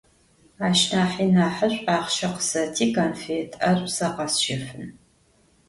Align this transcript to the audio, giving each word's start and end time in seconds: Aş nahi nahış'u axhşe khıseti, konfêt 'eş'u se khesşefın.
Aş 0.67 0.81
nahi 0.93 1.25
nahış'u 1.35 1.79
axhşe 1.95 2.27
khıseti, 2.35 2.85
konfêt 2.95 3.51
'eş'u 3.61 3.87
se 3.97 4.07
khesşefın. 4.15 4.85